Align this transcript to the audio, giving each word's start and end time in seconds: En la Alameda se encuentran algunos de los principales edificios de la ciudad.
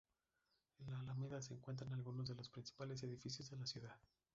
En 0.79 0.89
la 0.91 0.97
Alameda 0.97 1.43
se 1.43 1.53
encuentran 1.53 1.93
algunos 1.93 2.27
de 2.27 2.33
los 2.33 2.49
principales 2.49 3.03
edificios 3.03 3.51
de 3.51 3.57
la 3.57 3.67
ciudad. 3.67 3.95